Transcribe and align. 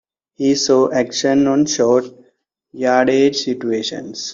He 0.33 0.55
saw 0.55 0.91
action 0.91 1.45
on 1.45 1.67
short 1.67 2.05
yardage 2.73 3.37
situations. 3.43 4.29